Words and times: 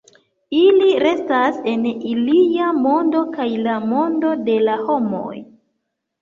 Ili 0.59 0.93
restas 1.01 1.59
en 1.71 1.85
ilia 2.13 2.69
mondo, 2.85 3.21
kaj 3.37 3.47
la 3.69 3.77
mondo 3.93 4.33
de 4.49 4.57
la 4.65 4.79
homoj. 4.89 5.37